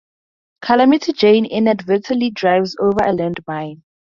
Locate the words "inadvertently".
1.45-2.31